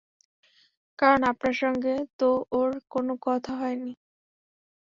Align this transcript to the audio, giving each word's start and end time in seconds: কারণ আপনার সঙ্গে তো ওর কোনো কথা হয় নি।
কারণ 0.99 1.21
আপনার 1.31 1.55
সঙ্গে 1.55 1.93
তো 2.19 2.27
ওর 2.51 2.69
কোনো 2.89 3.13
কথা 3.25 3.51
হয় 3.55 3.77
নি। 3.81 3.91